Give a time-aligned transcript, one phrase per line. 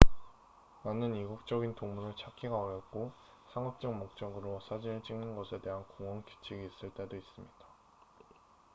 [0.83, 3.11] 많은 이국적인 동물을 찾기가 어렵고
[3.53, 7.65] 상업적 목적으로 사진을 찍는 것에 대한 공원 규칙이 있을 때도 있습니다